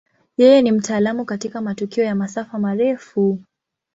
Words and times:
Yeye 0.37 0.61
ni 0.61 0.71
mtaalamu 0.71 1.25
katika 1.25 1.61
matukio 1.61 2.03
ya 2.03 2.15
masafa 2.15 2.59
marefu. 2.59 3.39